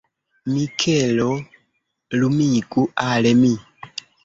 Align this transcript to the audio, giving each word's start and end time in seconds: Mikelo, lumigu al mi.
Mikelo, 0.53 1.27
lumigu 2.17 2.87
al 3.09 3.31
mi. 3.45 3.55